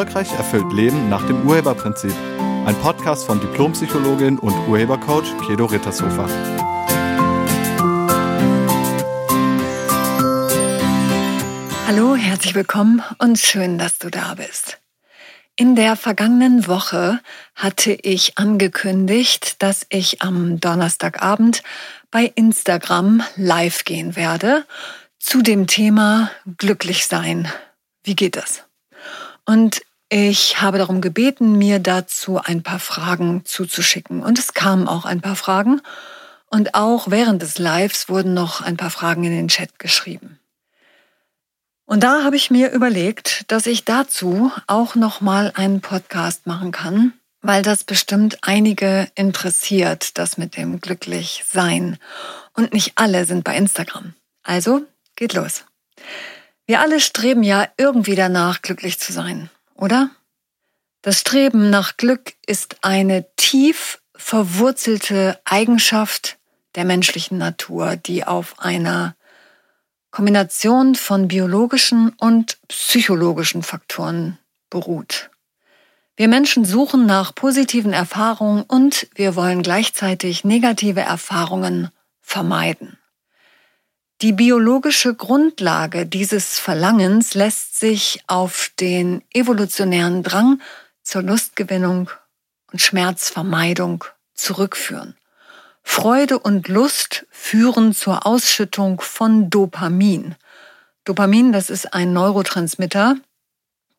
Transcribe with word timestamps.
Erfolgreich 0.00 0.32
erfüllt 0.32 0.72
Leben 0.72 1.10
nach 1.10 1.26
dem 1.26 1.46
Urheberprinzip. 1.46 2.14
Ein 2.64 2.74
Podcast 2.76 3.26
von 3.26 3.38
Diplompsychologin 3.38 4.38
und 4.38 4.54
Urhebercoach 4.66 5.26
Kedo 5.46 5.66
Rittershofer. 5.66 6.26
Hallo, 11.86 12.16
herzlich 12.16 12.54
willkommen 12.54 13.02
und 13.18 13.38
schön, 13.38 13.76
dass 13.76 13.98
du 13.98 14.08
da 14.08 14.36
bist. 14.36 14.78
In 15.56 15.76
der 15.76 15.96
vergangenen 15.96 16.66
Woche 16.66 17.20
hatte 17.54 17.92
ich 17.92 18.38
angekündigt, 18.38 19.62
dass 19.62 19.84
ich 19.90 20.22
am 20.22 20.60
Donnerstagabend 20.60 21.62
bei 22.10 22.32
Instagram 22.36 23.22
live 23.36 23.84
gehen 23.84 24.16
werde 24.16 24.64
zu 25.18 25.42
dem 25.42 25.66
Thema 25.66 26.30
glücklich 26.56 27.06
sein. 27.06 27.52
Wie 28.02 28.16
geht 28.16 28.36
das? 28.36 28.64
Und 29.44 29.82
ich 30.12 30.60
habe 30.60 30.78
darum 30.78 31.00
gebeten, 31.00 31.56
mir 31.56 31.78
dazu 31.78 32.40
ein 32.42 32.64
paar 32.64 32.80
Fragen 32.80 33.44
zuzuschicken. 33.44 34.24
Und 34.24 34.40
es 34.40 34.54
kamen 34.54 34.88
auch 34.88 35.04
ein 35.04 35.20
paar 35.20 35.36
Fragen. 35.36 35.80
Und 36.50 36.74
auch 36.74 37.12
während 37.12 37.42
des 37.42 37.58
Lives 37.58 38.08
wurden 38.08 38.34
noch 38.34 38.60
ein 38.60 38.76
paar 38.76 38.90
Fragen 38.90 39.22
in 39.22 39.30
den 39.30 39.46
Chat 39.46 39.78
geschrieben. 39.78 40.40
Und 41.86 42.02
da 42.02 42.24
habe 42.24 42.34
ich 42.34 42.50
mir 42.50 42.72
überlegt, 42.72 43.44
dass 43.52 43.66
ich 43.66 43.84
dazu 43.84 44.50
auch 44.66 44.96
noch 44.96 45.20
mal 45.20 45.52
einen 45.54 45.80
Podcast 45.80 46.44
machen 46.44 46.72
kann, 46.72 47.12
weil 47.40 47.62
das 47.62 47.84
bestimmt 47.84 48.38
einige 48.42 49.08
interessiert, 49.14 50.18
das 50.18 50.36
mit 50.36 50.56
dem 50.56 50.80
glücklich 50.80 51.44
sein. 51.48 51.98
Und 52.54 52.72
nicht 52.72 52.92
alle 52.96 53.26
sind 53.26 53.44
bei 53.44 53.56
Instagram. 53.56 54.14
Also 54.42 54.82
geht 55.14 55.34
los. 55.34 55.64
Wir 56.66 56.80
alle 56.80 56.98
streben 56.98 57.44
ja 57.44 57.68
irgendwie 57.76 58.16
danach, 58.16 58.60
glücklich 58.60 58.98
zu 58.98 59.12
sein, 59.12 59.50
oder? 59.80 60.10
Das 61.02 61.20
Streben 61.20 61.70
nach 61.70 61.96
Glück 61.96 62.34
ist 62.46 62.84
eine 62.84 63.26
tief 63.36 64.00
verwurzelte 64.14 65.40
Eigenschaft 65.44 66.38
der 66.74 66.84
menschlichen 66.84 67.38
Natur, 67.38 67.96
die 67.96 68.24
auf 68.24 68.60
einer 68.60 69.16
Kombination 70.10 70.94
von 70.94 71.28
biologischen 71.28 72.10
und 72.10 72.58
psychologischen 72.68 73.62
Faktoren 73.62 74.38
beruht. 74.68 75.30
Wir 76.16 76.28
Menschen 76.28 76.64
suchen 76.66 77.06
nach 77.06 77.34
positiven 77.34 77.94
Erfahrungen 77.94 78.62
und 78.62 79.08
wir 79.14 79.36
wollen 79.36 79.62
gleichzeitig 79.62 80.44
negative 80.44 81.00
Erfahrungen 81.00 81.88
vermeiden. 82.20 82.99
Die 84.22 84.32
biologische 84.32 85.14
Grundlage 85.14 86.04
dieses 86.04 86.58
Verlangens 86.58 87.32
lässt 87.32 87.80
sich 87.80 88.22
auf 88.26 88.70
den 88.78 89.22
evolutionären 89.32 90.22
Drang 90.22 90.60
zur 91.02 91.22
Lustgewinnung 91.22 92.10
und 92.70 92.82
Schmerzvermeidung 92.82 94.04
zurückführen. 94.34 95.16
Freude 95.82 96.38
und 96.38 96.68
Lust 96.68 97.26
führen 97.30 97.94
zur 97.94 98.26
Ausschüttung 98.26 99.00
von 99.00 99.48
Dopamin. 99.48 100.34
Dopamin, 101.04 101.52
das 101.52 101.70
ist 101.70 101.94
ein 101.94 102.12
Neurotransmitter, 102.12 103.16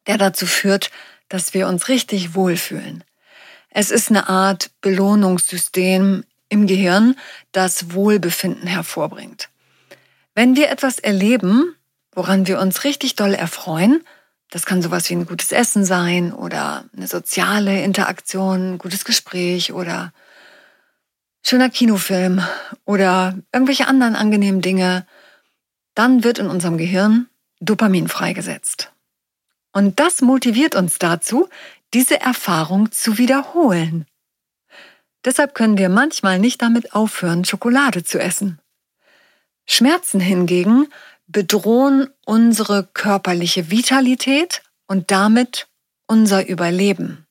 der 0.05 0.19
dazu 0.19 0.45
führt, 0.45 0.91
dass 1.29 1.55
wir 1.55 1.67
uns 1.67 1.87
richtig 1.87 2.35
wohlfühlen. 2.35 3.03
Es 3.71 3.89
ist 3.89 4.11
eine 4.11 4.29
Art 4.29 4.69
Belohnungssystem 4.81 6.25
im 6.49 6.67
Gehirn, 6.67 7.17
das 7.53 7.95
Wohlbefinden 7.95 8.67
hervorbringt. 8.67 9.49
Wenn 10.33 10.55
wir 10.55 10.69
etwas 10.69 10.99
erleben, 10.99 11.75
woran 12.13 12.47
wir 12.47 12.59
uns 12.59 12.83
richtig 12.83 13.15
doll 13.15 13.33
erfreuen, 13.33 14.03
das 14.49 14.65
kann 14.65 14.81
sowas 14.81 15.09
wie 15.09 15.15
ein 15.15 15.25
gutes 15.25 15.51
Essen 15.51 15.85
sein 15.85 16.33
oder 16.33 16.85
eine 16.95 17.07
soziale 17.07 17.83
Interaktion, 17.83 18.73
ein 18.73 18.77
gutes 18.77 19.05
Gespräch 19.05 19.71
oder 19.73 20.13
schöner 21.43 21.69
Kinofilm 21.69 22.43
oder 22.85 23.37
irgendwelche 23.51 23.87
anderen 23.87 24.15
angenehmen 24.15 24.61
Dinge, 24.61 25.05
dann 25.95 26.23
wird 26.23 26.39
in 26.39 26.47
unserem 26.47 26.77
Gehirn 26.77 27.27
Dopamin 27.59 28.07
freigesetzt. 28.07 28.91
Und 29.73 29.99
das 29.99 30.21
motiviert 30.21 30.75
uns 30.75 30.99
dazu, 30.99 31.47
diese 31.93 32.19
Erfahrung 32.19 32.91
zu 32.91 33.17
wiederholen. 33.17 34.05
Deshalb 35.23 35.53
können 35.53 35.77
wir 35.77 35.89
manchmal 35.89 36.39
nicht 36.39 36.61
damit 36.61 36.93
aufhören, 36.93 37.45
Schokolade 37.45 38.03
zu 38.03 38.19
essen. 38.19 38.59
Schmerzen 39.65 40.19
hingegen 40.19 40.87
bedrohen 41.27 42.09
unsere 42.25 42.87
körperliche 42.93 43.71
Vitalität 43.71 44.61
und 44.87 45.11
damit 45.11 45.67
unser 46.07 46.47
Überleben. 46.47 47.25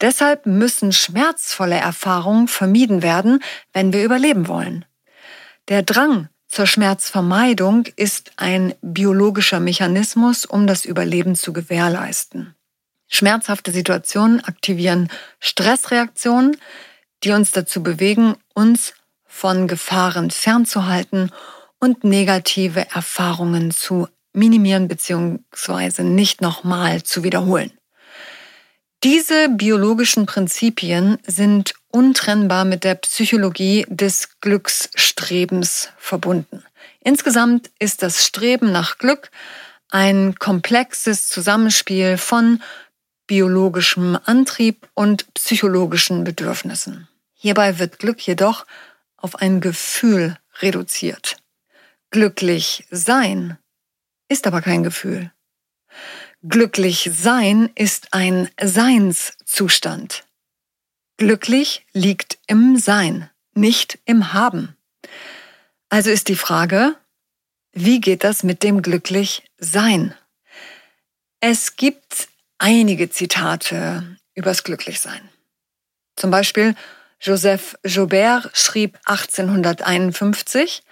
Deshalb 0.00 0.46
müssen 0.46 0.92
schmerzvolle 0.92 1.76
Erfahrungen 1.76 2.48
vermieden 2.48 3.02
werden, 3.02 3.42
wenn 3.72 3.92
wir 3.92 4.04
überleben 4.04 4.48
wollen. 4.48 4.84
Der 5.68 5.82
Drang 5.82 6.28
zur 6.46 6.66
Schmerzvermeidung 6.66 7.84
ist 7.96 8.32
ein 8.36 8.74
biologischer 8.80 9.60
Mechanismus, 9.60 10.46
um 10.46 10.66
das 10.66 10.84
Überleben 10.84 11.36
zu 11.36 11.52
gewährleisten. 11.52 12.54
Schmerzhafte 13.06 13.70
Situationen 13.70 14.42
aktivieren 14.42 15.08
Stressreaktionen, 15.40 16.56
die 17.22 17.32
uns 17.32 17.52
dazu 17.52 17.82
bewegen, 17.82 18.36
uns 18.54 18.94
von 19.26 19.68
Gefahren 19.68 20.30
fernzuhalten 20.30 21.30
und 21.80 22.04
negative 22.04 22.86
Erfahrungen 22.90 23.70
zu 23.70 24.08
minimieren 24.32 24.88
bzw. 24.88 26.02
nicht 26.02 26.40
nochmal 26.40 27.02
zu 27.02 27.24
wiederholen. 27.24 27.72
Diese 29.04 29.48
biologischen 29.48 30.26
Prinzipien 30.26 31.18
sind 31.24 31.74
untrennbar 31.90 32.64
mit 32.64 32.82
der 32.82 32.96
Psychologie 32.96 33.86
des 33.88 34.40
Glücksstrebens 34.40 35.90
verbunden. 35.98 36.64
Insgesamt 37.00 37.70
ist 37.78 38.02
das 38.02 38.26
Streben 38.26 38.72
nach 38.72 38.98
Glück 38.98 39.30
ein 39.90 40.34
komplexes 40.38 41.28
Zusammenspiel 41.28 42.18
von 42.18 42.60
biologischem 43.28 44.18
Antrieb 44.24 44.88
und 44.94 45.32
psychologischen 45.34 46.24
Bedürfnissen. 46.24 47.08
Hierbei 47.34 47.78
wird 47.78 48.00
Glück 48.00 48.20
jedoch 48.26 48.66
auf 49.16 49.36
ein 49.36 49.60
Gefühl 49.60 50.36
reduziert. 50.60 51.36
Glücklich 52.10 52.86
sein 52.90 53.58
ist 54.28 54.46
aber 54.46 54.62
kein 54.62 54.82
Gefühl. 54.82 55.32
Glücklich 56.42 57.10
sein 57.12 57.70
ist 57.74 58.08
ein 58.12 58.48
Seinszustand. 58.60 60.24
Glücklich 61.16 61.84
liegt 61.92 62.38
im 62.46 62.76
Sein, 62.78 63.28
nicht 63.54 63.98
im 64.04 64.32
Haben. 64.32 64.76
Also 65.88 66.10
ist 66.10 66.28
die 66.28 66.36
Frage, 66.36 66.94
wie 67.72 68.00
geht 68.00 68.24
das 68.24 68.42
mit 68.42 68.62
dem 68.62 68.82
glücklich 68.82 69.42
Sein? 69.58 70.14
Es 71.40 71.76
gibt 71.76 72.28
einige 72.58 73.10
Zitate 73.10 74.16
übers 74.34 74.64
Glücklichsein. 74.64 75.28
Zum 76.16 76.30
Beispiel 76.30 76.74
Joseph 77.20 77.76
Joubert 77.84 78.50
schrieb 78.56 78.98
1851, 79.04 80.82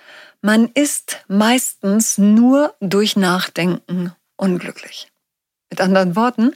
man 0.47 0.69
ist 0.75 1.25
meistens 1.27 2.19
nur 2.19 2.77
durch 2.79 3.17
Nachdenken 3.17 4.13
unglücklich. 4.37 5.11
Mit 5.71 5.81
anderen 5.81 6.15
Worten, 6.15 6.55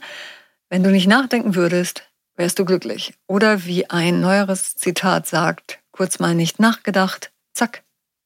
wenn 0.69 0.81
du 0.81 0.91
nicht 0.91 1.07
nachdenken 1.07 1.55
würdest, 1.55 2.03
wärst 2.37 2.57
du 2.57 2.63
glücklich. 2.63 3.13
Oder 3.27 3.65
wie 3.65 3.89
ein 3.89 4.21
neueres 4.21 4.75
Zitat 4.75 5.27
sagt, 5.27 5.79
kurz 5.91 6.19
mal 6.19 6.35
nicht 6.35 6.57
nachgedacht, 6.57 7.33
zack, 7.53 7.83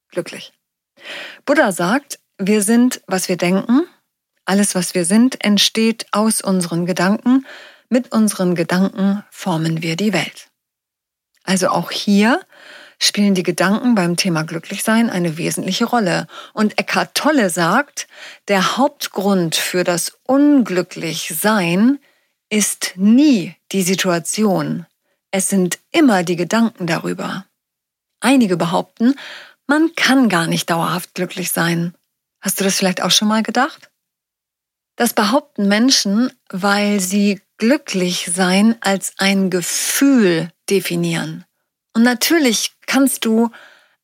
glücklich. 0.09 0.53
Buddha 1.45 1.71
sagt, 1.71 2.19
wir 2.37 2.61
sind, 2.61 3.01
was 3.07 3.27
wir 3.27 3.37
denken. 3.37 3.87
Alles, 4.45 4.75
was 4.75 4.93
wir 4.93 5.03
sind, 5.03 5.43
entsteht 5.43 6.05
aus 6.11 6.41
unseren 6.41 6.85
Gedanken. 6.85 7.47
Mit 7.89 8.11
unseren 8.11 8.53
Gedanken 8.53 9.23
formen 9.31 9.81
wir 9.81 9.95
die 9.95 10.13
Welt. 10.13 10.51
Also 11.43 11.69
auch 11.69 11.89
hier 11.89 12.39
spielen 12.99 13.35
die 13.35 13.43
Gedanken 13.43 13.95
beim 13.95 14.15
Thema 14.15 14.43
Glücklichsein 14.43 15.09
eine 15.09 15.37
wesentliche 15.37 15.85
Rolle. 15.85 16.27
Und 16.53 16.79
Eckhart 16.79 17.15
Tolle 17.15 17.49
sagt, 17.49 18.07
der 18.47 18.77
Hauptgrund 18.77 19.55
für 19.55 19.83
das 19.83 20.17
Unglücklichsein 20.23 21.99
ist 22.49 22.93
nie 22.95 23.55
die 23.71 23.83
Situation. 23.83 24.85
Es 25.31 25.49
sind 25.49 25.79
immer 25.91 26.23
die 26.23 26.35
Gedanken 26.35 26.87
darüber. 26.87 27.45
Einige 28.21 28.57
behaupten, 28.57 29.15
man 29.67 29.93
kann 29.95 30.29
gar 30.29 30.47
nicht 30.47 30.69
dauerhaft 30.69 31.13
glücklich 31.13 31.51
sein. 31.51 31.93
Hast 32.39 32.59
du 32.59 32.63
das 32.63 32.75
vielleicht 32.75 33.01
auch 33.01 33.11
schon 33.11 33.27
mal 33.27 33.43
gedacht? 33.43 33.89
Das 34.95 35.13
behaupten 35.13 35.67
Menschen, 35.67 36.31
weil 36.49 36.99
sie 36.99 37.41
glücklich 37.57 38.29
sein 38.33 38.75
als 38.81 39.13
ein 39.17 39.49
Gefühl 39.49 40.51
definieren. 40.69 41.45
Und 41.95 42.03
natürlich 42.03 42.73
kannst 42.87 43.23
du 43.23 43.51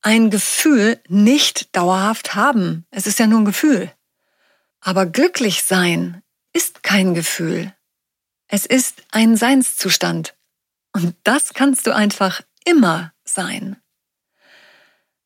ein 0.02 0.30
Gefühl 0.30 1.00
nicht 1.10 1.76
dauerhaft 1.76 2.36
haben. 2.36 2.86
Es 2.90 3.06
ist 3.06 3.20
ja 3.20 3.28
nur 3.28 3.42
ein 3.42 3.46
Gefühl. 3.46 3.92
Aber 4.80 5.06
glücklich 5.06 5.64
sein 5.64 6.24
ist 6.54 6.84
kein 6.84 7.14
Gefühl. 7.14 7.74
Es 8.48 8.66
ist 8.66 9.04
ein 9.12 9.36
Seinszustand. 9.36 10.36
Und 10.94 11.16
das 11.24 11.54
kannst 11.54 11.86
du 11.86 11.94
einfach 11.94 12.42
immer 12.66 13.14
sein. 13.26 13.76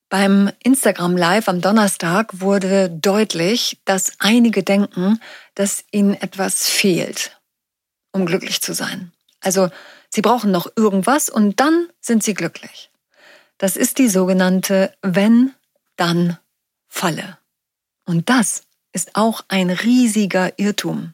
Beim 0.09 0.51
Instagram 0.63 1.17
Live 1.17 1.47
am 1.47 1.61
Donnerstag 1.61 2.39
wurde 2.39 2.89
deutlich, 2.89 3.79
dass 3.85 4.13
einige 4.19 4.63
denken, 4.63 5.19
dass 5.53 5.83
ihnen 5.91 6.15
etwas 6.15 6.67
fehlt, 6.67 7.39
um 8.11 8.25
glücklich 8.25 8.61
zu 8.61 8.73
sein. 8.73 9.11
Also 9.39 9.69
sie 10.15 10.21
brauchen 10.21 10.51
noch 10.51 10.67
irgendwas 10.75 11.29
und 11.29 11.59
dann 11.59 11.87
sind 11.99 12.23
sie 12.23 12.33
glücklich. 12.33 12.89
Das 13.57 13.77
ist 13.77 13.99
die 13.99 14.09
sogenannte 14.09 14.93
Wenn-Dann-Falle. 15.01 17.37
Und 18.05 18.29
das 18.29 18.63
ist 18.93 19.15
auch 19.15 19.43
ein 19.49 19.69
riesiger 19.69 20.57
Irrtum. 20.57 21.13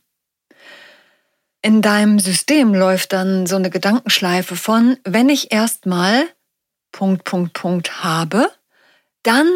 In 1.64 1.82
deinem 1.82 2.20
System 2.20 2.74
läuft 2.74 3.12
dann 3.14 3.48
so 3.48 3.56
eine 3.56 3.70
Gedankenschleife 3.70 4.56
von, 4.56 4.98
wenn 5.04 5.30
ich 5.30 5.52
erstmal 5.52 6.28
Punkt, 6.92 7.24
Punkt, 7.24 7.54
Punkt 7.54 8.04
habe, 8.04 8.50
dann 9.24 9.48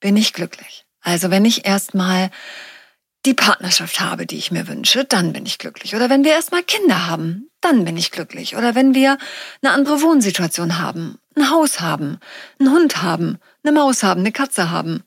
bin 0.00 0.16
ich 0.16 0.32
glücklich. 0.32 0.86
Also 1.00 1.30
wenn 1.30 1.44
ich 1.44 1.66
erstmal 1.66 2.30
die 3.24 3.34
Partnerschaft 3.34 4.00
habe, 4.00 4.26
die 4.26 4.36
ich 4.36 4.50
mir 4.50 4.66
wünsche, 4.66 5.04
dann 5.04 5.32
bin 5.32 5.46
ich 5.46 5.58
glücklich. 5.58 5.94
Oder 5.94 6.10
wenn 6.10 6.24
wir 6.24 6.32
erstmal 6.32 6.62
Kinder 6.62 7.06
haben, 7.06 7.48
dann 7.60 7.84
bin 7.84 7.96
ich 7.96 8.10
glücklich. 8.10 8.56
Oder 8.56 8.74
wenn 8.74 8.94
wir 8.94 9.16
eine 9.62 9.72
andere 9.72 10.02
Wohnsituation 10.02 10.78
haben, 10.78 11.18
ein 11.36 11.50
Haus 11.50 11.80
haben, 11.80 12.18
einen 12.58 12.72
Hund 12.72 13.02
haben, 13.02 13.38
eine 13.62 13.72
Maus 13.72 14.02
haben, 14.02 14.20
eine 14.20 14.32
Katze 14.32 14.70
haben. 14.70 15.04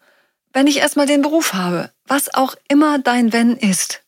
Wenn 0.54 0.68
ich 0.68 0.78
erstmal 0.78 1.08
den 1.08 1.22
Beruf 1.22 1.54
habe, 1.54 1.92
was 2.06 2.34
auch 2.34 2.56
immer 2.70 3.00
dein 3.00 3.34
Wenn 3.34 3.58
ist, 3.58 4.04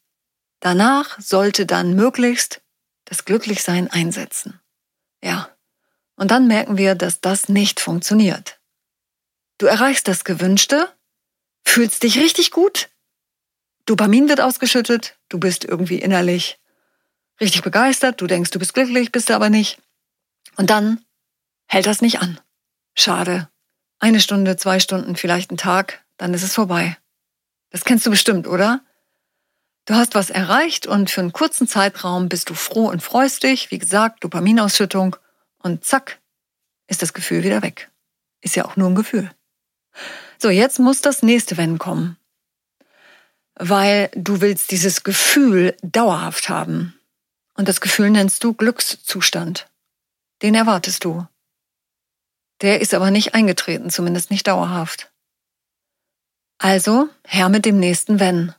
danach 0.61 1.19
sollte 1.19 1.65
dann 1.65 1.93
möglichst 1.95 2.61
das 3.05 3.25
Glücklichsein 3.25 3.91
einsetzen. 3.91 4.59
Ja. 5.21 5.49
Und 6.15 6.31
dann 6.31 6.47
merken 6.47 6.77
wir, 6.77 6.95
dass 6.95 7.21
das 7.21 7.49
nicht 7.49 7.79
funktioniert. 7.79 8.59
Du 9.59 9.65
erreichst 9.65 10.07
das 10.07 10.23
Gewünschte, 10.23 10.89
fühlst 11.65 12.03
dich 12.03 12.19
richtig 12.19 12.51
gut, 12.51 12.89
Dopamin 13.87 14.27
wird 14.27 14.41
ausgeschüttet, 14.41 15.17
du 15.29 15.39
bist 15.39 15.63
irgendwie 15.63 15.97
innerlich 15.97 16.59
richtig 17.39 17.61
begeistert, 17.63 18.19
du 18.19 18.27
denkst, 18.27 18.51
du 18.51 18.59
bist 18.59 18.73
glücklich, 18.73 19.11
bist 19.11 19.29
du 19.29 19.33
aber 19.33 19.49
nicht. 19.49 19.81
Und 20.57 20.69
dann 20.69 21.05
hält 21.67 21.85
das 21.85 22.01
nicht 22.01 22.19
an. 22.19 22.39
Schade. 22.95 23.49
Eine 23.99 24.19
Stunde, 24.19 24.57
zwei 24.57 24.79
Stunden, 24.79 25.15
vielleicht 25.15 25.51
ein 25.51 25.57
Tag, 25.57 26.03
dann 26.17 26.33
ist 26.33 26.43
es 26.43 26.53
vorbei. 26.53 26.97
Das 27.69 27.85
kennst 27.85 28.05
du 28.05 28.09
bestimmt, 28.09 28.45
oder? 28.45 28.81
Du 29.85 29.95
hast 29.95 30.15
was 30.15 30.29
erreicht 30.29 30.85
und 30.85 31.09
für 31.09 31.21
einen 31.21 31.31
kurzen 31.31 31.65
Zeitraum 31.65 32.27
bist 32.27 32.49
du 32.49 32.55
froh 32.55 32.89
und 32.89 33.01
freust 33.01 33.43
dich, 33.43 33.71
wie 33.71 33.79
gesagt, 33.79 34.21
Dopaminausschüttung 34.23 35.15
und 35.59 35.85
zack, 35.85 36.19
ist 36.87 37.01
das 37.01 37.13
Gefühl 37.13 37.43
wieder 37.43 37.61
weg. 37.61 37.89
Ist 38.41 38.57
ja 38.57 38.65
auch 38.65 38.75
nur 38.75 38.89
ein 38.89 38.95
Gefühl. 38.95 39.31
So, 40.39 40.49
jetzt 40.49 40.77
muss 40.77 40.99
das 40.99 41.23
nächste 41.23 41.55
Wenn 41.55 41.77
kommen. 41.77 42.17
Weil 43.59 44.09
du 44.13 44.41
willst 44.41 44.71
dieses 44.71 45.03
Gefühl 45.03 45.75
dauerhaft 45.81 46.49
haben. 46.49 46.93
Und 47.55 47.67
das 47.67 47.81
Gefühl 47.81 48.11
nennst 48.11 48.43
du 48.43 48.53
Glückszustand. 48.53 49.67
Den 50.43 50.53
erwartest 50.53 51.03
du. 51.03 51.27
Der 52.61 52.81
ist 52.81 52.93
aber 52.93 53.11
nicht 53.11 53.33
eingetreten, 53.33 53.89
zumindest 53.89 54.31
nicht 54.31 54.47
dauerhaft. 54.47 55.11
Also 56.59 57.09
her 57.25 57.49
mit 57.49 57.65
dem 57.65 57.79
nächsten 57.79 58.19
Wenn, 58.19 58.53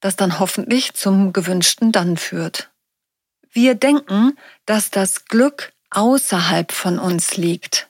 das 0.00 0.16
dann 0.16 0.38
hoffentlich 0.38 0.94
zum 0.94 1.32
gewünschten 1.32 1.92
Dann 1.92 2.16
führt. 2.16 2.70
Wir 3.50 3.74
denken, 3.74 4.36
dass 4.64 4.90
das 4.90 5.26
Glück 5.26 5.72
außerhalb 5.90 6.72
von 6.72 6.98
uns 6.98 7.36
liegt. 7.36 7.88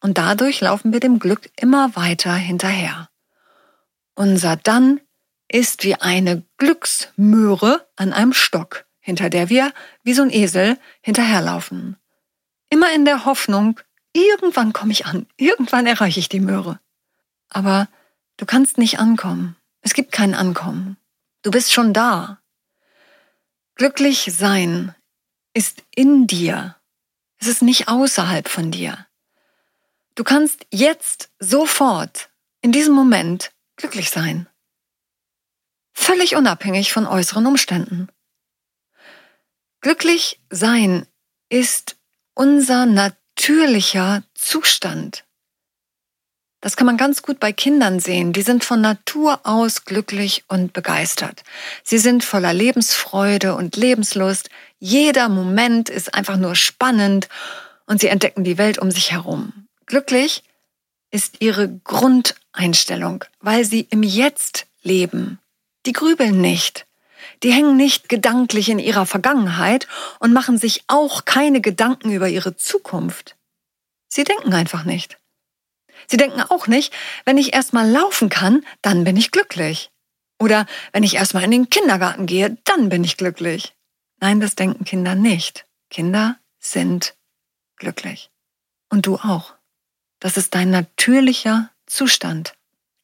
Und 0.00 0.18
dadurch 0.18 0.60
laufen 0.60 0.92
wir 0.92 1.00
dem 1.00 1.18
Glück 1.18 1.50
immer 1.56 1.96
weiter 1.96 2.34
hinterher. 2.34 3.08
Unser 4.14 4.56
Dann 4.56 5.00
ist 5.52 5.84
wie 5.84 5.94
eine 5.94 6.42
Glücksmöhre 6.56 7.86
an 7.96 8.12
einem 8.12 8.32
Stock, 8.32 8.86
hinter 9.00 9.30
der 9.30 9.48
wir 9.48 9.72
wie 10.02 10.14
so 10.14 10.22
ein 10.22 10.32
Esel 10.32 10.78
hinterherlaufen. 11.02 11.96
Immer 12.70 12.92
in 12.94 13.04
der 13.04 13.24
Hoffnung, 13.24 13.78
irgendwann 14.12 14.72
komme 14.72 14.92
ich 14.92 15.06
an, 15.06 15.26
irgendwann 15.36 15.86
erreiche 15.86 16.20
ich 16.20 16.28
die 16.28 16.40
Möhre. 16.40 16.80
Aber 17.50 17.88
du 18.38 18.46
kannst 18.46 18.78
nicht 18.78 18.98
ankommen. 18.98 19.56
Es 19.82 19.94
gibt 19.94 20.12
kein 20.12 20.34
Ankommen. 20.34 20.96
Du 21.42 21.50
bist 21.50 21.72
schon 21.72 21.92
da. 21.92 22.40
Glücklich 23.74 24.32
sein 24.34 24.94
ist 25.54 25.82
in 25.94 26.26
dir. 26.26 26.76
Es 27.38 27.48
ist 27.48 27.62
nicht 27.62 27.88
außerhalb 27.88 28.48
von 28.48 28.70
dir. 28.70 29.06
Du 30.14 30.24
kannst 30.24 30.66
jetzt 30.70 31.30
sofort, 31.38 32.30
in 32.60 32.72
diesem 32.72 32.94
Moment, 32.94 33.50
glücklich 33.76 34.10
sein. 34.10 34.46
Völlig 35.92 36.36
unabhängig 36.36 36.92
von 36.92 37.06
äußeren 37.06 37.46
Umständen. 37.46 38.08
Glücklich 39.80 40.40
sein 40.50 41.06
ist 41.48 41.96
unser 42.34 42.86
natürlicher 42.86 44.22
Zustand. 44.34 45.24
Das 46.62 46.76
kann 46.76 46.86
man 46.86 46.96
ganz 46.96 47.22
gut 47.22 47.40
bei 47.40 47.52
Kindern 47.52 47.98
sehen. 47.98 48.32
Die 48.32 48.42
sind 48.42 48.64
von 48.64 48.80
Natur 48.80 49.40
aus 49.42 49.84
glücklich 49.84 50.44
und 50.46 50.72
begeistert. 50.72 51.42
Sie 51.82 51.98
sind 51.98 52.22
voller 52.22 52.54
Lebensfreude 52.54 53.56
und 53.56 53.74
Lebenslust. 53.74 54.48
Jeder 54.78 55.28
Moment 55.28 55.88
ist 55.88 56.14
einfach 56.14 56.36
nur 56.36 56.54
spannend 56.54 57.28
und 57.86 58.00
sie 58.00 58.06
entdecken 58.06 58.44
die 58.44 58.58
Welt 58.58 58.78
um 58.78 58.92
sich 58.92 59.10
herum. 59.10 59.66
Glücklich 59.86 60.44
ist 61.10 61.40
ihre 61.40 61.68
Grundeinstellung, 61.68 63.24
weil 63.40 63.64
sie 63.64 63.88
im 63.90 64.04
Jetzt 64.04 64.66
leben. 64.82 65.40
Die 65.86 65.92
grübeln 65.92 66.40
nicht. 66.40 66.86
Die 67.42 67.52
hängen 67.52 67.76
nicht 67.76 68.08
gedanklich 68.08 68.68
in 68.68 68.78
ihrer 68.78 69.06
Vergangenheit 69.06 69.88
und 70.20 70.32
machen 70.32 70.58
sich 70.58 70.84
auch 70.86 71.24
keine 71.24 71.60
Gedanken 71.60 72.12
über 72.12 72.28
ihre 72.28 72.56
Zukunft. 72.56 73.36
Sie 74.08 74.24
denken 74.24 74.52
einfach 74.52 74.84
nicht. 74.84 75.18
Sie 76.06 76.16
denken 76.16 76.42
auch 76.42 76.66
nicht, 76.66 76.92
wenn 77.24 77.38
ich 77.38 77.54
erstmal 77.54 77.88
laufen 77.88 78.28
kann, 78.28 78.64
dann 78.82 79.04
bin 79.04 79.16
ich 79.16 79.30
glücklich. 79.30 79.90
Oder 80.38 80.66
wenn 80.92 81.04
ich 81.04 81.14
erstmal 81.14 81.44
in 81.44 81.52
den 81.52 81.70
Kindergarten 81.70 82.26
gehe, 82.26 82.58
dann 82.64 82.88
bin 82.88 83.04
ich 83.04 83.16
glücklich. 83.16 83.74
Nein, 84.20 84.40
das 84.40 84.54
denken 84.54 84.84
Kinder 84.84 85.14
nicht. 85.14 85.66
Kinder 85.90 86.38
sind 86.58 87.14
glücklich. 87.76 88.30
Und 88.88 89.06
du 89.06 89.16
auch. 89.16 89.54
Das 90.20 90.36
ist 90.36 90.54
dein 90.54 90.70
natürlicher 90.70 91.70
Zustand. 91.86 92.54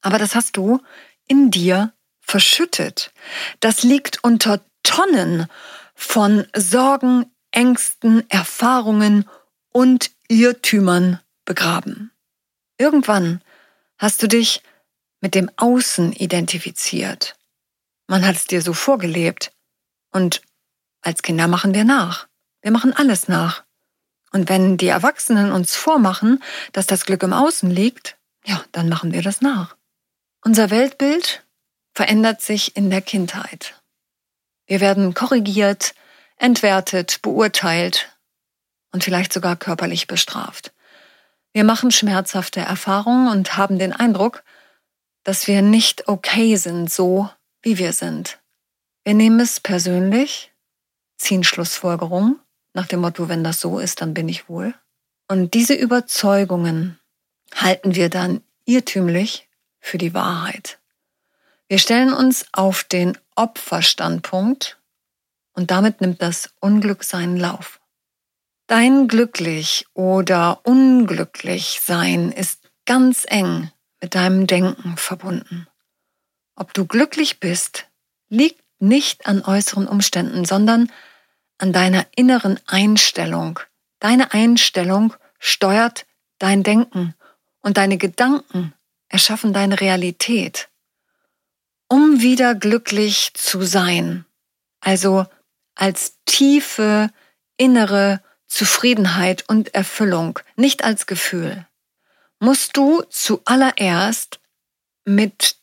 Aber 0.01 0.19
das 0.19 0.35
hast 0.35 0.57
du 0.57 0.81
in 1.27 1.51
dir 1.51 1.93
verschüttet. 2.29 3.13
Das 3.61 3.83
liegt 3.83 4.23
unter 4.23 4.61
Tonnen 4.83 5.47
von 5.95 6.47
Sorgen, 6.55 7.27
Ängsten, 7.51 8.29
Erfahrungen 8.31 9.29
und 9.71 10.11
Irrtümern 10.29 11.21
begraben. 11.45 12.13
Irgendwann 12.77 13.43
hast 13.97 14.23
du 14.23 14.29
dich 14.29 14.63
mit 15.21 15.35
dem 15.35 15.51
Außen 15.57 16.13
identifiziert. 16.13 17.37
Man 18.07 18.25
hat 18.27 18.37
es 18.37 18.47
dir 18.47 18.63
so 18.63 18.73
vorgelebt. 18.73 19.53
Und 20.13 20.43
als 21.03 21.23
Kinder 21.23 21.49
machen 21.49 21.75
wir 21.75 21.85
nach. 21.85 22.29
Wir 22.63 22.71
machen 22.71 22.93
alles 22.93 23.29
nach. 23.29 23.65
Und 24.33 24.49
wenn 24.49 24.77
die 24.77 24.89
Erwachsenen 24.89 25.53
uns 25.53 25.75
vormachen, 25.75 26.43
dass 26.73 26.87
das 26.87 27.07
Glück 27.07 27.23
im 27.23 27.33
Außen 27.33 27.71
liegt, 27.71 28.17
ja, 28.45 28.63
dann 28.73 28.89
machen 28.89 29.13
wir 29.13 29.23
das 29.23 29.41
nach. 29.41 29.77
Unser 30.43 30.71
Weltbild 30.71 31.45
verändert 31.99 32.41
sich 32.41 32.77
in 32.77 32.91
der 32.91 33.03
Kindheit. 33.03 33.75
Wir 34.69 34.79
werden 34.79 35.15
korrigiert, 35.15 35.97
entwertet, 36.37 37.19
beurteilt 37.23 38.17
und 38.93 39.03
vielleicht 39.03 39.33
sogar 39.33 39.57
körperlich 39.57 40.07
bestraft. 40.07 40.73
Wir 41.53 41.65
machen 41.65 41.91
schmerzhafte 41.91 42.61
Erfahrungen 42.61 43.27
und 43.27 43.57
haben 43.57 43.81
den 43.81 43.93
Eindruck, 43.93 44.45
dass 45.25 45.49
wir 45.49 45.61
nicht 45.61 46.07
okay 46.07 46.55
sind, 46.55 46.89
so 46.89 47.29
wie 47.63 47.79
wir 47.79 47.93
sind. 47.93 48.39
Wir 49.03 49.15
nehmen 49.15 49.41
es 49.41 49.59
persönlich, 49.59 50.53
ziehen 51.17 51.43
Schlussfolgerungen 51.43 52.39
nach 52.75 52.87
dem 52.87 53.01
Motto, 53.01 53.29
wenn 53.29 53.43
das 53.43 53.59
so 53.59 53.81
ist, 53.81 54.03
dann 54.03 54.15
bin 54.15 54.29
ich 54.29 54.49
wohl. 54.49 54.73
Und 55.27 55.53
diese 55.53 55.75
Überzeugungen 55.75 57.01
halten 57.57 57.97
wir 57.97 58.09
dann 58.09 58.45
irrtümlich 58.67 59.49
für 59.81 59.99
die 59.99 60.15
Wahrheit. 60.15 60.79
Wir 61.69 61.79
stellen 61.79 62.15
uns 62.15 62.47
auf 62.53 62.83
den 62.85 63.19
Opferstandpunkt 63.37 64.79
und 65.53 65.71
damit 65.71 66.01
nimmt 66.01 66.23
das 66.23 66.51
Unglück 66.61 67.05
seinen 67.05 67.37
Lauf. 67.37 67.79
Dein 68.67 69.07
glücklich 69.07 69.87
oder 69.93 70.61
unglücklich 70.65 71.81
sein 71.85 72.33
ist 72.33 72.61
ganz 72.87 73.27
eng 73.29 73.71
mit 74.01 74.15
deinem 74.15 74.47
Denken 74.47 74.97
verbunden. 74.97 75.67
Ob 76.55 76.73
du 76.73 76.87
glücklich 76.87 77.39
bist, 77.39 77.87
liegt 78.31 78.63
nicht 78.79 79.27
an 79.27 79.43
äußeren 79.45 79.87
Umständen, 79.87 80.47
sondern 80.47 80.91
an 81.59 81.75
deiner 81.75 82.07
inneren 82.17 82.59
Einstellung. 82.67 83.61
Deine 84.01 84.33
Einstellung 84.33 85.15
steuert 85.39 86.07
dein 86.39 86.63
Denken 86.63 87.15
und 87.61 87.77
deine 87.77 87.99
Gedanken 87.99 88.73
erschaffen 89.09 89.53
deine 89.53 89.81
Realität. 89.81 90.68
Um 91.89 92.21
wieder 92.21 92.55
glücklich 92.55 93.33
zu 93.35 93.63
sein, 93.63 94.27
also 94.81 95.27
als 95.75 96.19
tiefe 96.27 97.11
innere 97.57 98.23
Zufriedenheit 98.47 99.49
und 99.49 99.75
Erfüllung, 99.75 100.39
nicht 100.57 100.85
als 100.85 101.07
Gefühl, 101.07 101.67
musst 102.41 102.77
du 102.77 103.03
zuallererst 103.09 104.41
mit 105.05 105.57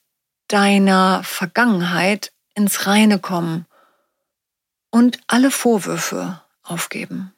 deiner 0.47 1.23
Vergangenheit 1.23 2.31
ins 2.55 2.87
Reine 2.87 3.19
kommen 3.19 3.65
und 4.91 5.19
alle 5.27 5.51
Vorwürfe 5.51 6.41
aufgeben. 6.63 7.33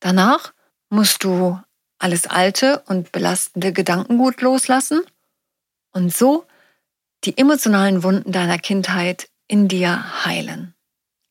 Danach 0.00 0.52
musst 0.88 1.24
du 1.24 1.60
alles 1.98 2.26
alte 2.26 2.82
und 2.86 3.10
belastende 3.12 3.72
Gedankengut 3.72 4.40
loslassen 4.40 5.00
und 5.92 6.14
so 6.14 6.46
die 7.24 7.38
emotionalen 7.38 8.02
Wunden 8.02 8.32
deiner 8.32 8.58
Kindheit 8.58 9.28
in 9.48 9.68
dir 9.68 10.24
heilen. 10.24 10.74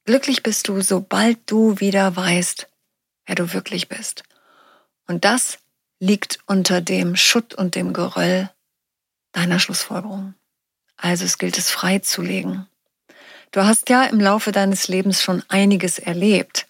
Glücklich 0.05 0.43
bist 0.43 0.67
du, 0.67 0.81
sobald 0.81 1.39
du 1.49 1.79
wieder 1.79 2.15
weißt, 2.15 2.67
wer 3.25 3.35
du 3.35 3.53
wirklich 3.53 3.87
bist. 3.87 4.23
Und 5.07 5.23
das 5.23 5.59
liegt 5.99 6.39
unter 6.45 6.81
dem 6.81 7.15
Schutt 7.15 7.53
und 7.53 7.75
dem 7.75 7.93
Geröll 7.93 8.49
deiner 9.31 9.59
Schlussfolgerung. 9.59 10.33
Also 10.97 11.25
es 11.25 11.37
gilt 11.37 11.57
es 11.57 11.71
freizulegen. 11.71 12.67
Du 13.51 13.63
hast 13.63 13.89
ja 13.89 14.03
im 14.03 14.19
Laufe 14.19 14.51
deines 14.51 14.87
Lebens 14.87 15.21
schon 15.21 15.43
einiges 15.47 15.99
erlebt. 15.99 16.67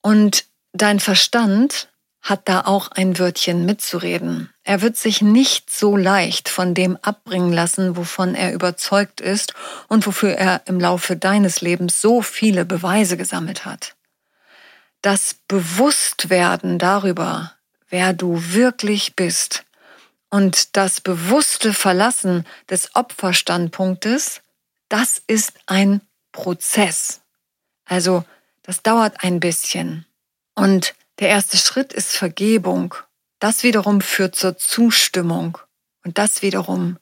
Und 0.00 0.46
dein 0.72 1.00
Verstand 1.00 1.89
hat 2.22 2.48
da 2.48 2.62
auch 2.62 2.88
ein 2.90 3.18
Wörtchen 3.18 3.64
mitzureden. 3.64 4.52
Er 4.62 4.82
wird 4.82 4.96
sich 4.96 5.22
nicht 5.22 5.70
so 5.70 5.96
leicht 5.96 6.48
von 6.48 6.74
dem 6.74 6.98
abbringen 7.00 7.52
lassen, 7.52 7.96
wovon 7.96 8.34
er 8.34 8.52
überzeugt 8.52 9.20
ist 9.20 9.54
und 9.88 10.06
wofür 10.06 10.32
er 10.32 10.62
im 10.66 10.78
Laufe 10.78 11.16
deines 11.16 11.60
Lebens 11.60 12.00
so 12.00 12.20
viele 12.20 12.64
Beweise 12.64 13.16
gesammelt 13.16 13.64
hat. 13.64 13.96
Das 15.02 15.34
Bewusstwerden 15.48 16.78
darüber, 16.78 17.54
wer 17.88 18.12
du 18.12 18.52
wirklich 18.52 19.16
bist 19.16 19.64
und 20.28 20.76
das 20.76 21.00
bewusste 21.00 21.72
Verlassen 21.72 22.46
des 22.68 22.94
Opferstandpunktes, 22.94 24.42
das 24.90 25.22
ist 25.26 25.54
ein 25.66 26.02
Prozess. 26.32 27.22
Also 27.86 28.24
das 28.62 28.82
dauert 28.82 29.24
ein 29.24 29.40
bisschen. 29.40 30.04
Und 30.54 30.94
der 31.20 31.28
erste 31.28 31.58
Schritt 31.58 31.92
ist 31.92 32.16
Vergebung. 32.16 32.94
Das 33.38 33.62
wiederum 33.62 34.00
führt 34.00 34.34
zur 34.34 34.56
Zustimmung. 34.56 35.58
Und 36.04 36.18
das 36.18 36.42
wiederum 36.42 36.98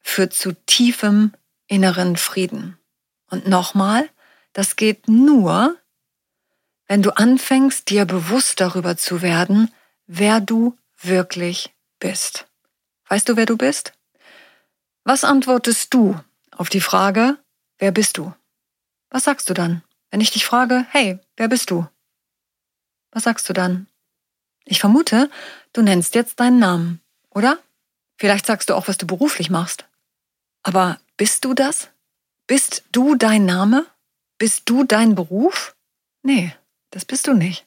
führt 0.00 0.32
zu 0.32 0.52
tiefem 0.66 1.32
inneren 1.66 2.16
Frieden. 2.16 2.78
Und 3.28 3.46
nochmal, 3.46 4.08
das 4.52 4.76
geht 4.76 5.08
nur, 5.08 5.76
wenn 6.86 7.02
du 7.02 7.10
anfängst, 7.10 7.90
dir 7.90 8.04
bewusst 8.04 8.60
darüber 8.60 8.96
zu 8.96 9.22
werden, 9.22 9.72
wer 10.06 10.40
du 10.40 10.76
wirklich 11.00 11.74
bist. 11.98 12.46
Weißt 13.08 13.28
du, 13.28 13.36
wer 13.36 13.46
du 13.46 13.56
bist? 13.56 13.92
Was 15.04 15.24
antwortest 15.24 15.92
du 15.94 16.18
auf 16.52 16.68
die 16.68 16.80
Frage, 16.80 17.38
wer 17.78 17.90
bist 17.90 18.18
du? 18.18 18.32
Was 19.08 19.24
sagst 19.24 19.48
du 19.50 19.54
dann, 19.54 19.82
wenn 20.10 20.20
ich 20.20 20.30
dich 20.30 20.44
frage, 20.44 20.86
hey, 20.90 21.18
wer 21.36 21.48
bist 21.48 21.70
du? 21.70 21.86
Was 23.12 23.24
sagst 23.24 23.48
du 23.48 23.52
dann? 23.52 23.86
Ich 24.64 24.80
vermute, 24.80 25.30
du 25.72 25.82
nennst 25.82 26.14
jetzt 26.14 26.38
deinen 26.40 26.58
Namen, 26.58 27.00
oder? 27.30 27.58
Vielleicht 28.18 28.46
sagst 28.46 28.70
du 28.70 28.74
auch, 28.74 28.88
was 28.88 28.98
du 28.98 29.06
beruflich 29.06 29.50
machst. 29.50 29.86
Aber 30.62 31.00
bist 31.16 31.44
du 31.44 31.54
das? 31.54 31.88
Bist 32.46 32.84
du 32.92 33.14
dein 33.14 33.46
Name? 33.46 33.86
Bist 34.38 34.68
du 34.68 34.84
dein 34.84 35.14
Beruf? 35.14 35.74
Nee, 36.22 36.54
das 36.90 37.04
bist 37.04 37.26
du 37.26 37.34
nicht. 37.34 37.66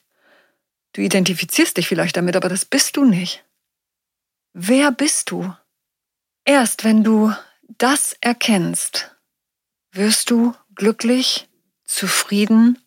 Du 0.94 1.02
identifizierst 1.02 1.76
dich 1.76 1.88
vielleicht 1.88 2.16
damit, 2.18 2.36
aber 2.36 2.50
das 2.50 2.66
bist 2.66 2.98
du 2.98 3.04
nicht. 3.04 3.44
Wer 4.54 4.92
bist 4.92 5.32
du? 5.32 5.56
Erst 6.46 6.84
wenn 6.84 7.04
du 7.04 7.34
das 7.78 8.16
erkennst, 8.22 9.16
wirst 9.92 10.30
du 10.30 10.54
glücklich, 10.76 11.50
zufrieden 11.86 12.80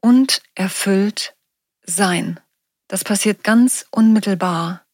und 0.00 0.42
erfüllt 0.54 1.34
sein. 1.84 2.40
Das 2.88 3.04
passiert 3.04 3.44
ganz 3.44 3.86
unmittelbar, 3.90 4.84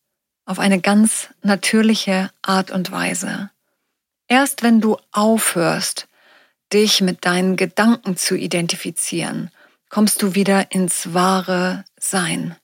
auf 0.44 0.58
eine 0.58 0.80
ganz 0.80 1.28
natürliche 1.42 2.30
Art 2.42 2.70
und 2.70 2.90
Weise. 2.90 3.50
Erst 4.28 4.62
wenn 4.62 4.80
du 4.80 4.96
aufhörst, 5.12 6.08
dich 6.72 7.00
mit 7.00 7.24
deinen 7.24 7.56
Gedanken 7.56 8.16
zu 8.16 8.36
identifizieren, 8.36 9.50
kommst 9.88 10.22
du 10.22 10.34
wieder 10.34 10.70
ins 10.72 11.14
wahre 11.14 11.84
Sein. 11.98 12.56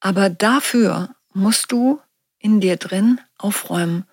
Aber 0.00 0.30
dafür 0.30 1.14
musst 1.32 1.70
du 1.72 2.00
in 2.38 2.60
dir 2.60 2.76
drin 2.76 3.20
aufräumen. 3.38 4.04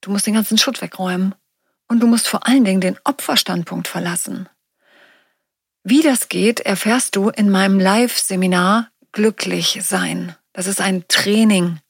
Du 0.00 0.10
musst 0.10 0.26
den 0.26 0.34
ganzen 0.34 0.58
Schutt 0.58 0.82
wegräumen. 0.82 1.34
Und 1.88 2.00
du 2.00 2.06
musst 2.06 2.28
vor 2.28 2.46
allen 2.46 2.64
Dingen 2.64 2.80
den 2.80 2.98
Opferstandpunkt 3.04 3.88
verlassen. 3.88 4.48
Wie 5.82 6.02
das 6.02 6.28
geht, 6.28 6.60
erfährst 6.60 7.16
du 7.16 7.30
in 7.30 7.50
meinem 7.50 7.80
Live-Seminar 7.80 8.90
Glücklich 9.12 9.80
sein. 9.82 10.36
Das 10.52 10.66
ist 10.66 10.80
ein 10.80 11.04
Training. 11.08 11.80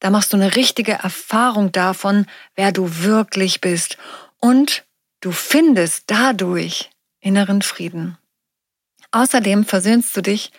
Da 0.00 0.10
machst 0.10 0.32
du 0.32 0.36
eine 0.36 0.56
richtige 0.56 0.92
Erfahrung 0.92 1.72
davon, 1.72 2.26
wer 2.54 2.70
du 2.70 2.98
wirklich 3.02 3.60
bist. 3.60 3.96
Und 4.38 4.84
du 5.20 5.32
findest 5.32 6.04
dadurch 6.08 6.90
inneren 7.20 7.62
Frieden. 7.62 8.18
Außerdem 9.10 9.64
versöhnst 9.64 10.16
du 10.16 10.20
dich 10.20 10.52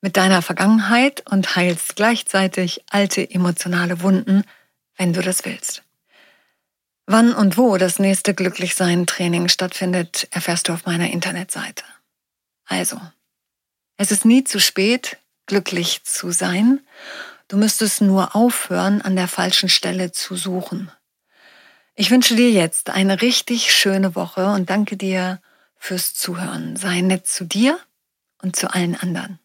mit 0.00 0.16
deiner 0.16 0.40
Vergangenheit 0.40 1.22
und 1.30 1.56
heilst 1.56 1.96
gleichzeitig 1.96 2.82
alte 2.90 3.28
emotionale 3.30 4.00
Wunden, 4.02 4.44
wenn 4.96 5.12
du 5.12 5.20
das 5.20 5.44
willst. 5.44 5.82
Wann 7.12 7.34
und 7.34 7.58
wo 7.58 7.76
das 7.76 7.98
nächste 7.98 8.32
Glücklichsein-Training 8.32 9.48
stattfindet, 9.48 10.28
erfährst 10.30 10.68
du 10.68 10.72
auf 10.72 10.86
meiner 10.86 11.10
Internetseite. 11.10 11.84
Also, 12.64 12.98
es 13.98 14.10
ist 14.10 14.24
nie 14.24 14.44
zu 14.44 14.58
spät, 14.58 15.18
glücklich 15.44 16.04
zu 16.04 16.30
sein. 16.30 16.80
Du 17.48 17.58
müsstest 17.58 18.00
nur 18.00 18.34
aufhören, 18.34 19.02
an 19.02 19.14
der 19.14 19.28
falschen 19.28 19.68
Stelle 19.68 20.12
zu 20.12 20.36
suchen. 20.36 20.90
Ich 21.94 22.10
wünsche 22.10 22.34
dir 22.34 22.50
jetzt 22.50 22.88
eine 22.88 23.20
richtig 23.20 23.74
schöne 23.74 24.14
Woche 24.14 24.46
und 24.46 24.70
danke 24.70 24.96
dir 24.96 25.42
fürs 25.76 26.14
Zuhören. 26.14 26.76
Sei 26.76 27.02
nett 27.02 27.26
zu 27.26 27.44
dir 27.44 27.78
und 28.40 28.56
zu 28.56 28.72
allen 28.72 28.96
anderen. 28.96 29.38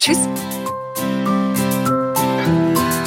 Tschüss. 0.00 0.18